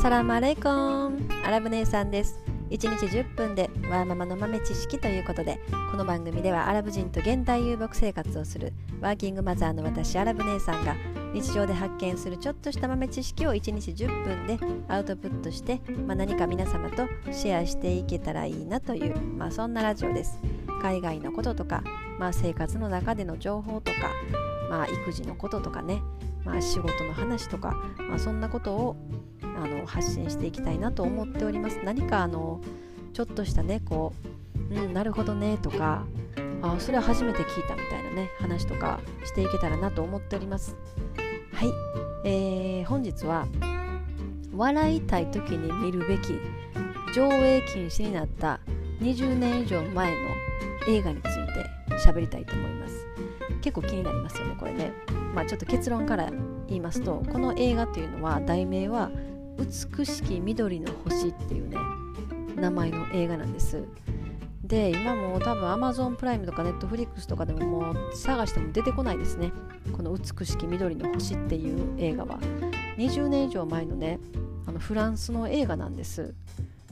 [0.00, 1.28] サラマレイコン。
[1.44, 2.40] アラブ姉さんです。
[2.70, 5.60] 1日10分でワーママの豆知識ということで
[5.90, 10.96] この番組ではアラブ人と現代遊牧生活をするワーキングマザーの私アラブ姉さんが
[11.34, 14.58] 日常で発見するちょっとした豆知識を1日10分で
[14.88, 20.40] アウトプットして、まあ、何か皆様とシェアしていけたらいいなという、まあ、そんなラジオです。
[20.80, 21.82] 海外のこととか、
[22.18, 24.12] まあ、生活の中での情報とか、
[24.70, 26.00] まあ、育児のこととかね、
[26.44, 27.74] まあ、仕事の話とか、
[28.08, 28.96] まあ、そんなことを
[29.62, 31.80] あの発信していきたいなと思っております。
[31.84, 32.60] 何かあの
[33.12, 34.12] ちょっとしたねこ
[34.70, 36.04] ううんなるほどねとか
[36.62, 40.76] あそれは初めて聞いたみたいなね話とかしていけたらなと思っております。
[41.52, 41.68] はい、
[42.24, 43.46] えー、本日は
[44.54, 46.38] 笑いたい時に見るべき
[47.14, 48.60] 上映禁止になった
[49.00, 50.16] 20年以上前の
[50.88, 51.34] 映画につい
[51.88, 53.06] て喋りたいと思います。
[53.60, 54.92] 結構気になりますよねこれね。
[55.34, 56.30] まあちょっと結論から
[56.66, 59.10] 言いますとこの映画っていうのは題名は
[59.58, 61.76] 美しき緑の星っていうね
[62.56, 63.84] 名前の映画なんです。
[64.64, 69.52] で今も多分 Amazon プライムとか Netflix とかでももう探しても出てこないですね。
[69.92, 72.38] この美しき緑の星っていう映画は。
[72.96, 74.20] 20年以上前のね
[74.66, 76.34] あのフランスの映画なんです。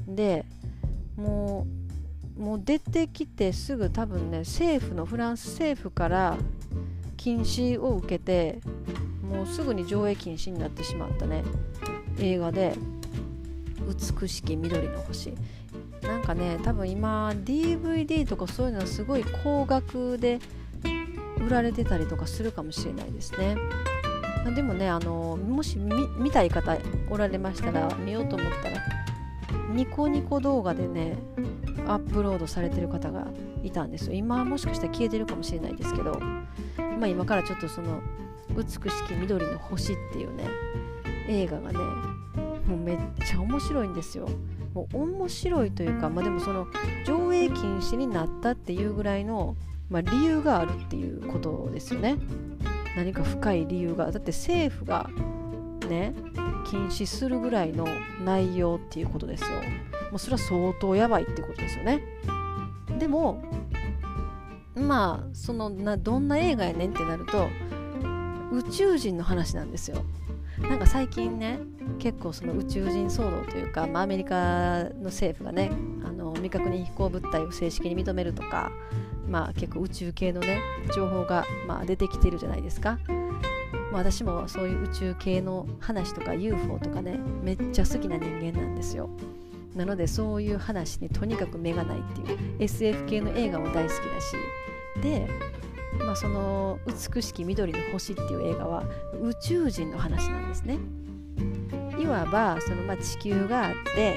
[0.06, 0.44] で
[1.16, 1.66] も
[2.36, 6.38] うもう出てきてすぐ多分ね政府のフランス政府から
[7.16, 8.60] 禁止を受けて
[9.22, 11.44] もうすぐに上映禁止になってしまったね。
[12.20, 12.74] 映画で
[14.20, 15.34] 美しき緑の星。
[16.02, 20.38] なんかね多分今 DVD とかそういうのはすごい高額で
[21.38, 23.56] 売られてたりとかするかもしれないですね。
[24.54, 26.76] でもねあのもし見たい方
[27.10, 28.82] おられましたら見ようと思ったら
[29.74, 31.18] ニコニコ動画でね
[31.86, 33.26] アップロードされてる方が
[33.62, 34.14] いたんですよ。
[34.14, 36.18] 今もしかしたら消えてるかもしれないですけど、
[36.78, 38.00] まあ、今からちょっとその
[38.56, 40.44] 美しき緑の星っていうね
[41.28, 44.28] 映画がねもうめっちゃ面白いんですよ。
[44.74, 46.66] もう面白いというか、まあ、でもその
[47.06, 49.56] 上映禁止になったっていうぐらいの、
[49.88, 52.16] まあ、理由があるっていうことですよね。
[52.96, 54.12] 何か深い理由が。
[54.12, 55.08] だって政府が
[55.88, 56.14] ね
[56.70, 57.86] 禁止するぐらいの
[58.24, 59.48] 内容っていうことですよ。
[60.10, 62.02] もうそれは相当やばいってことですよね。
[62.98, 63.42] でも
[64.74, 67.48] まあそのなどんな映画やねんってなると
[68.52, 70.04] 宇宙人の話なんですよ。
[70.62, 71.60] なんか最近ね
[71.98, 75.70] 結構その宇宙人騒動というか、まあ、アメリカの政府がね
[76.04, 78.70] あの未確認飛行物体を正式に認めるとか、
[79.26, 80.60] まあ、結構宇宙系のね
[80.94, 82.98] 情報が、まあ、出てきてるじゃないですか、
[83.92, 89.08] まあ、私もそういう宇宙系の話とか UFO とかねめっちゃ好きな人間なんですよ。
[89.74, 94.36] なのでそういう話にとにかく目がないっていう SF 系の映画も大好きだし。
[95.02, 95.28] で
[95.98, 98.84] まあ、その「美しき緑の星」っていう映画は
[99.20, 100.78] 宇宙人の話なんですね。
[101.98, 104.14] いわばその、まあ、地球があって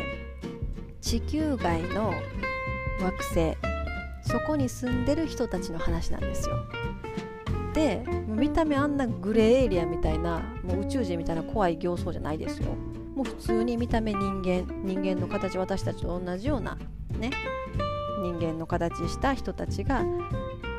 [1.01, 2.13] 地球外の
[3.01, 3.57] 惑星
[4.21, 6.57] そこに住んでる人たちの話なんですよ。
[7.73, 12.75] で見た目あんなグレーエリアみたいなもう宇宙人みたいな怖い形相じゃないですよ。
[13.15, 16.77] もう普通に見た目人間人間の形私たちと同じような
[17.17, 17.31] ね
[18.21, 20.03] 人間の形した人たちが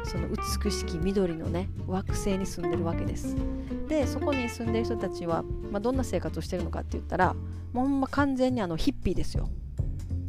[0.04, 3.36] その美しき緑のね惑星に住んでるわけです。
[3.88, 7.34] でそこに住んでる人たちは、まあ、どんな生活をしてるのかって言ったら
[7.72, 9.48] もうほんま完全にあのヒッピーですよ。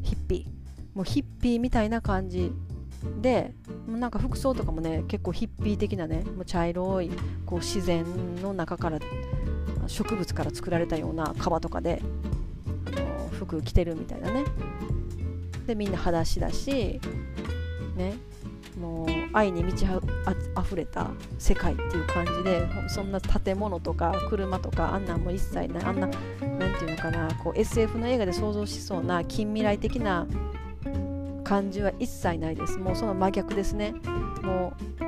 [0.01, 0.97] ヒッピー。
[0.97, 2.51] もうヒッピーみたいな感じ。
[3.21, 3.53] で
[3.87, 7.11] もうなんか服装とかもね結構ヒッピー的なねもう茶色い
[7.45, 8.05] こう自然
[8.37, 8.99] の中から
[9.87, 12.01] 植物から作られたような革とかで
[12.87, 14.45] あの服着てるみたいなね。
[15.67, 17.01] でみんな裸足だし
[17.95, 18.13] ね。
[18.77, 30.27] もう愛に満ちあふれた世界っていう感じでそんな建物とか車とかあんなんも一切ないあんな何て言うのかなこう SF の映画で想像しそうな近未来的な
[31.43, 32.77] 感じは一切ないです。
[32.77, 33.93] もうその真逆ですね。
[34.41, 35.03] もう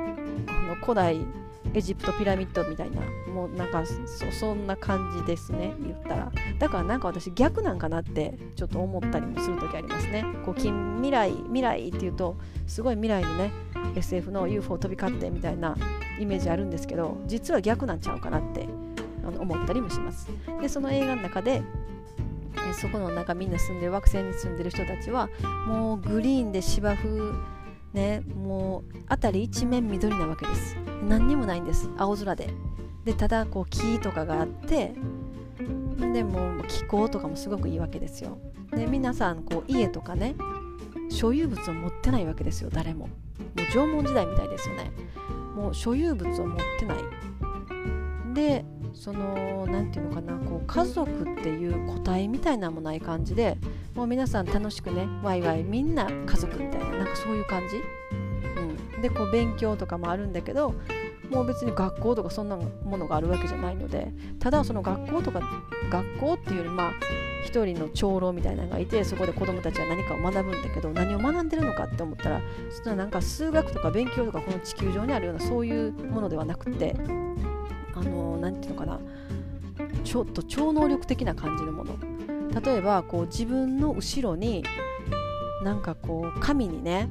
[0.48, 1.18] あの古代
[1.76, 3.84] エジプトピラミッドみたいなもうなんか
[4.32, 6.32] そんな感じですね言ったら。
[6.58, 10.24] だからなんか私逆なんかなってちょっと思ったりもする時ありますね。
[10.46, 12.36] こう近未来未来っていうと
[12.66, 13.52] すごい未来のね
[13.94, 15.76] SF の UFO 飛び交ってみたいな
[16.18, 18.66] イメージあるんですけど実は逆なんちゃうかなって
[19.38, 20.30] 思ったりもします。
[20.62, 21.62] でその映画の中で
[22.80, 25.28] そこの中みんな住んでる惑星に住んでる人たちは
[25.66, 27.34] もうグリーンで芝生
[27.96, 30.76] ねもう辺り一面緑なわけです。
[31.08, 31.90] 何にもないんです。
[31.96, 32.50] 青空で。
[33.04, 34.92] でただこう木とかがあって
[36.12, 38.38] でも気候とかもすごくいいわけですよ。
[38.70, 40.36] で皆さんこう家とかね
[41.08, 42.70] 所有物を持ってないわけですよ。
[42.70, 43.06] 誰も。
[43.06, 43.12] も
[43.56, 44.92] う縄文時代みたいですよね。
[45.56, 46.98] もう所有物を持ってない。
[48.34, 53.56] でその何て言うのかなこう家族っていう個体みたいなもない感じで
[53.96, 57.76] もう皆さん楽しくねワイワイみんな家族みたいななんかそういう感じ、
[58.94, 60.74] うん、でこう勉強とかもあるんだけど
[61.30, 65.40] もう別に学校とかそんなものがあるわけじゃないのでただその学校とか
[65.88, 66.92] 学校っていうよりまあ
[67.46, 72.42] 一人の長老みたいなのがいてそこで子供たちは何かを学ぶんだけど何を学んでるのかって思ったら
[72.84, 76.94] そなんか数学とか勉強とかこの地球上にあるようなそういうものではなくて
[77.94, 79.00] あの何て言うのかな
[80.04, 82.15] ちょっと超能力的な感じのもの。
[82.64, 84.64] 例えばこう自分の後ろに
[85.62, 87.08] なんかこう紙にね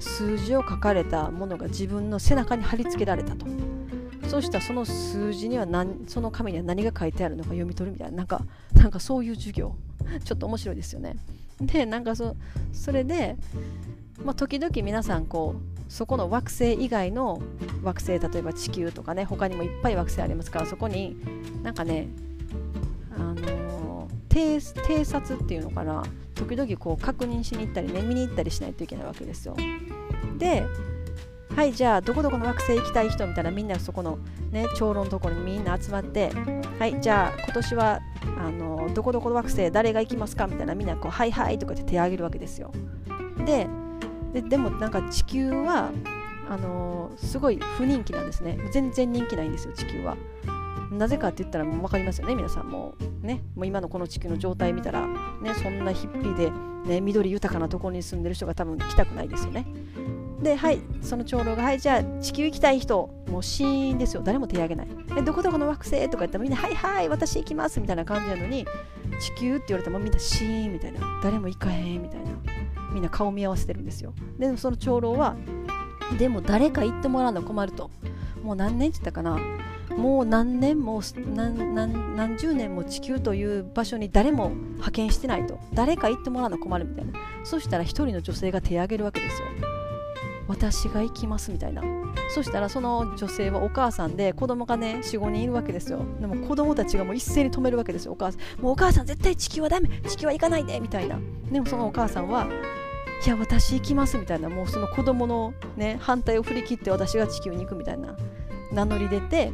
[0.00, 3.46] 数字を書かれたものが自分の背中に貼り付けられたと。
[4.28, 8.42] そうしたらその数字には何その紙には何が書いてあるのか読み取るみたいななんか
[8.74, 9.76] なんかそういう授業。
[10.24, 11.16] ちょっと面白いですよね。
[11.60, 12.36] でなんかそ
[12.72, 13.36] それで、
[14.22, 17.40] まあ、時々皆さんこうそこの惑星以外の
[17.82, 21.16] 惑星例えば地球とかね他にもいっぱい惑星ありますからそこに
[21.62, 22.08] なんかね
[23.16, 23.55] あの
[24.36, 26.02] 偵偵察っていうのかな？
[26.34, 29.56] 時々こう確認しに行ったりね見に行ったりしないといけないわけですよ。
[30.36, 30.64] で
[31.54, 34.18] はいじゃあどこどこの惑星行きたい人みたいなみんなそこの
[34.50, 36.30] ね長老のところにみんな集まって
[36.78, 38.00] はいじゃあ今年は
[38.38, 42.72] あのどこどこの惑星誰が行きますかみたいなみんなこうはいはいとかって手を挙げるわけですよ。
[43.46, 43.66] で
[44.42, 45.90] でもなんか地球は
[46.50, 48.58] あのすごい不人気なんですね。
[48.70, 50.14] 全然人気ないんですよ地球は。
[50.90, 56.50] なぜかって言ったらもう分かりますよね皆さんもねもう今のこの地球の状態見たらねそんなヒッピーで、
[56.88, 59.66] ね、緑豊かなところに住んでる人が多分来たくないですよね
[60.42, 64.88] で、はい、その長老が、はい、じゃあ地球行きたい人、もうシーンですよ、誰も手挙げない。
[65.16, 68.66] え、どこどこの惑星とか言ったらみんな、はいはい、私行きますみたいな感じなのに、
[69.18, 72.30] 地球って言われたらもみんなシーンみたいな、誰も行かへんみたいな、
[72.92, 74.12] みんな顔見合わせてるんですよ。
[74.38, 75.36] でもその長老は、
[76.18, 77.90] でも誰か行ってもらうの困ると。
[78.42, 79.38] もう何年って言ったかな、
[79.96, 81.00] もう何年も
[81.34, 85.58] 何十年も地球という場所に誰も派遣してないと。
[85.72, 87.12] 誰か行ってもらうの困るみたいな。
[87.44, 89.48] そしたら一人の女性が手を挙げるわけですよ。
[90.48, 91.82] 私が行きますみたいな。
[92.28, 96.04] そしたらその女性はお母さんで子供がね45人いるわけですよ。
[96.20, 98.60] でも子供たちがもう一斉に止めるわけですよお母さん。
[98.60, 99.88] もうお母さん絶対地球はダメ。
[100.06, 101.18] 地球は行かないでみたいな。
[101.50, 102.46] でもそのお母さんは
[103.24, 104.48] いや私行きますみたいな。
[104.48, 108.16] もうその子供のね反対を振り切って私が地球に行くみたいな。
[108.72, 109.52] 名乗り出て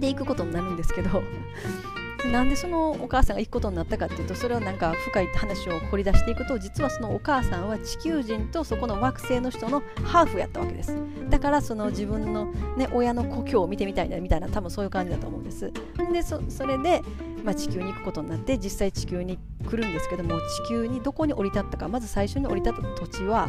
[0.00, 1.22] で行くことになるんですけど
[2.30, 10.96] なんでそのお母さんが行くことになったかっていうとそれをなんか深い話を掘り出していくと実はそのお母さんは地球人とそこの惑星の人のハーフやったわけです。
[11.28, 12.46] だからその自分の、
[12.76, 15.72] ね、親の故郷を見てみたいなみたいな多分そういう感じだと思うんです。
[16.12, 17.02] でそれで、
[17.44, 19.38] まあ、地球に行くことになって実際地球に
[19.68, 23.48] 来るんですけども地球にどこに降り立ったかまず最初に降り立った土地は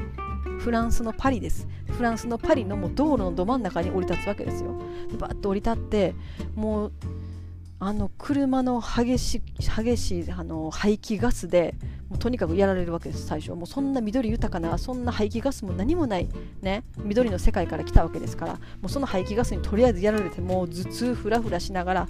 [0.58, 1.68] フランスのパリです。
[1.90, 4.80] フランスのパリのもう道路のど真ん中に降り立つわけですよ。
[5.10, 6.16] でバッと降り立って
[6.56, 6.92] もう
[7.80, 11.76] あの車の激し激しいあの排気ガスで
[12.10, 13.52] もうとにかくやられるわけです最初。
[13.54, 16.28] もうそんな緑豊かなそんな排気ガスも何もない、
[16.62, 22.08] ね、緑の世界から来たわけですからもうその排気ガスにとりあえずやられてもう頭痛ふらふらしながら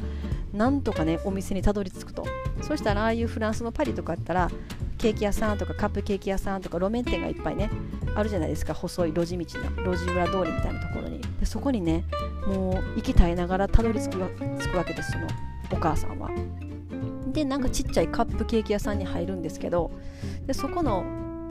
[0.53, 2.25] なんとかねお店にたどり着くと。
[2.61, 4.49] そしたらああいうフランスのパリとかやったら
[4.97, 7.69] ケーキ屋さんとかカップケーキ屋さんとか路面店がいっぱいね
[8.15, 8.73] あるじゃないですか。
[8.73, 11.21] 細い路地道の路地裏通りみたいなところに。
[11.39, 12.03] でそこにね
[12.47, 14.17] もう息絶えながらたどり着く
[14.59, 15.27] 着くわけですその
[15.71, 16.29] お母さんは。
[17.27, 19.91] でなんかちっちゃいカップケーキ屋さんに入るんですけど
[20.47, 21.05] でそこの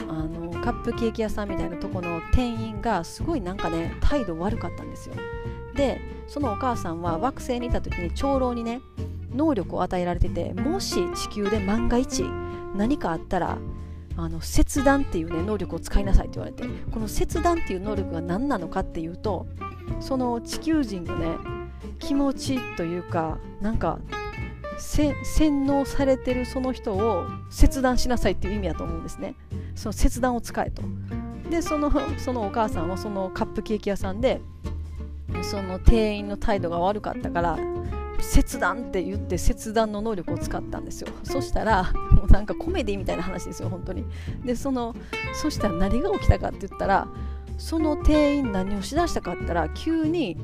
[0.09, 5.15] あのカップケーキ屋さんみたいなとこの店員がすごいなんかね態度悪かったんですよ。
[5.77, 8.81] でそのお母さんは惑星にいた時に長老にね
[9.35, 12.25] 能力を与えられててもし地球で万が一
[12.75, 13.59] 何かあったら
[14.17, 19.47] あの切断っていうね能力を使いなさいって言われてこの切断っていう能力が何なのかっていうと
[20.01, 21.37] その地球人のね
[21.99, 23.99] 気持ちというかなんか
[24.79, 25.15] 洗
[25.67, 29.35] 脳されてるその人を切断しなさいっていう意味だと思うんですね。
[29.75, 30.83] その切断を使えと。
[31.51, 34.41] でそのそのお母さんはそのカップケーキ屋さんで
[35.43, 37.59] その店員の態度が悪かったから
[38.21, 41.09] 切断って言って切断の能力を使ったんですよ。
[41.23, 44.05] そしたらもうなんかコメディみたいな話ですよ本当に。
[44.45, 44.95] でその
[45.35, 47.09] そしたら何が起きたかって言ったら
[47.59, 50.37] その店員何をしだしたかったら急に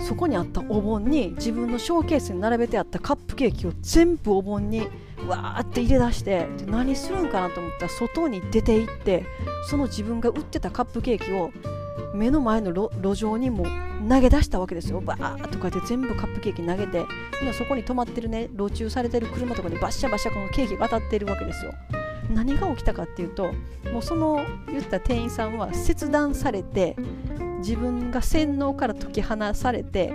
[0.00, 4.80] そこにあったお盆に自分のショーケースに並べてあったカップケーキを全部お盆に
[5.26, 9.24] わーって入れ出して何するんかなと思ったら外に出て行って
[9.68, 11.52] その自分が売ってたカップケーキを
[12.14, 13.64] 目の前の路上にも
[14.08, 15.00] 投げ出したわけですよ。
[15.00, 17.04] バーとかで全部カップケーキ投げて
[17.42, 21.72] 今そこに止まってるね路中されてる車とかにバッシャバシャこのケーキが当たってるわけですよ。
[22.30, 23.52] 何が起きたかっていうと
[23.92, 26.96] もうその言った店員さんは切断されて
[27.58, 30.14] 自分が洗脳から解き放されて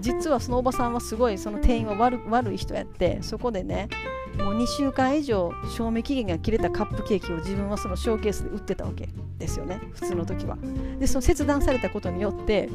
[0.00, 3.88] 実はそのおばさんはすごいその店員は悪悪い人やってそこでね
[4.36, 10.56] もう2週間以上賞味期限が切れたカップケーキを自分はそのショーケースで売ってたわけですよね普通の時は。
[10.98, 12.68] でその切断されたことによって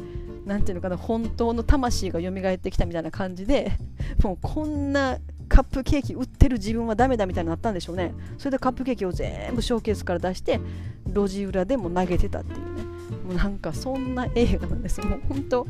[0.44, 3.72] 何ていうのかな本当の魂が蘇ってきたみたいな感じで
[4.22, 8.14] もうこんなカップケーキ売ってる自分はダメだみたいになったんでしょうね。
[8.38, 10.60] それでカップケーキを全部ショーケースから出して
[11.06, 12.82] 路地裏でも投げてたっていうね。
[13.26, 15.00] もうなんかそんな映画なんです。
[15.00, 15.66] もう本当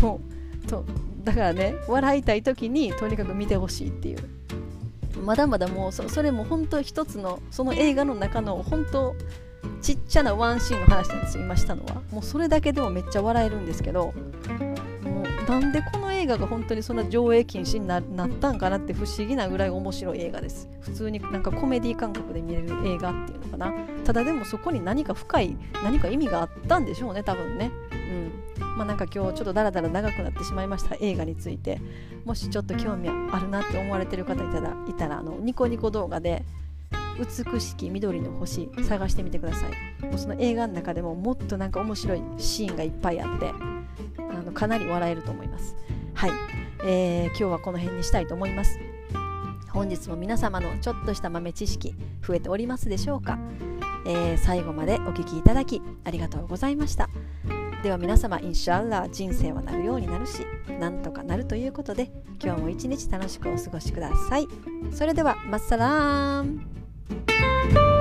[0.00, 0.33] もう
[0.66, 0.84] と
[1.22, 4.18] だからね笑いたい時にとにかく見てほしいっていう。
[5.22, 9.14] まだまだもうそれも本当一つのその映画の中の本当
[9.80, 12.02] ちっちゃなワンシーンの話なんですよ今したのは。
[12.10, 20.68] もうそれだけでもめっちゃ笑えるんですけどもうなんでこの映画が本当にそんな上映禁止になったんかなって不思議なぐらい面白い映画です。
[20.80, 23.72] 普通になんかコメディ感覚で見れる映画っていうのかな。
[24.04, 27.70] ただでもそこに何か深い何か意味があったんでしょうね多分ね。
[27.92, 28.43] うん。
[28.76, 31.80] まあなんか今日ちょっとダラダラ長くなってしまいました映画について
[32.24, 36.44] もしちょっと興味あるなって思われてる方いたらいたらあのニコニコ動画で
[37.18, 40.04] 美しき緑の星探してみてください。
[40.04, 43.52] もうその映画の中でももっとなんか面白いシーンがいっぱいあって
[44.18, 45.76] あのかなり笑えると思います。
[46.14, 46.30] はい、
[46.84, 48.78] えー、今日はこの辺にしたいと思います。
[49.70, 53.38] 本日も皆様のちょっとした豆知識増えておりますでしょうか、
[54.06, 57.08] えー、最後までお聴きいただきありがとうございました。
[57.84, 60.38] では皆様インシャアラー人生はなるようになるし
[60.80, 62.10] なんとかなるということで
[62.42, 64.48] 今日も一日楽しくお過ごしください
[64.90, 66.66] それではマッサラーン
[67.64, 67.93] Thank you.